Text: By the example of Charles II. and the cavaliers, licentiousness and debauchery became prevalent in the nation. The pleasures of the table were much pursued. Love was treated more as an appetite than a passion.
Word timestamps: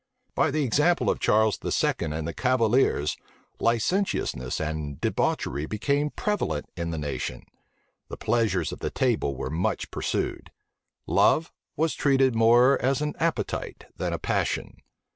By 0.33 0.49
the 0.49 0.63
example 0.63 1.11
of 1.11 1.19
Charles 1.19 1.59
II. 1.63 1.93
and 1.99 2.27
the 2.27 2.33
cavaliers, 2.33 3.17
licentiousness 3.59 4.59
and 4.59 4.99
debauchery 4.99 5.67
became 5.67 6.09
prevalent 6.09 6.65
in 6.75 6.89
the 6.89 6.97
nation. 6.97 7.45
The 8.09 8.17
pleasures 8.17 8.71
of 8.71 8.79
the 8.79 8.89
table 8.89 9.35
were 9.35 9.51
much 9.51 9.91
pursued. 9.91 10.49
Love 11.05 11.51
was 11.75 11.93
treated 11.93 12.33
more 12.33 12.81
as 12.81 13.01
an 13.03 13.13
appetite 13.19 13.85
than 13.95 14.11
a 14.11 14.17
passion. 14.17 14.77